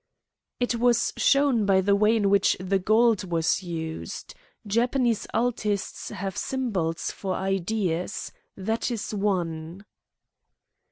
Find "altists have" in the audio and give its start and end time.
5.31-6.35